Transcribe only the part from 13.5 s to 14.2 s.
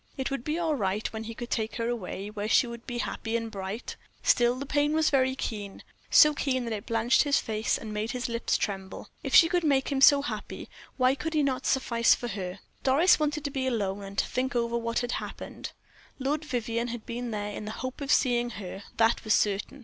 be alone and